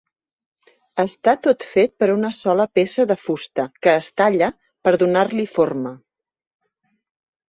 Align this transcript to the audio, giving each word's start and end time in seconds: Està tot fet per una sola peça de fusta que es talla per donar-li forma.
Està 1.01 1.33
tot 1.47 1.65
fet 1.73 1.91
per 2.03 2.07
una 2.13 2.31
sola 2.37 2.65
peça 2.79 3.05
de 3.11 3.17
fusta 3.25 3.65
que 3.83 3.93
es 3.97 4.07
talla 4.23 4.49
per 4.89 4.95
donar-li 5.03 5.45
forma. 5.59 5.93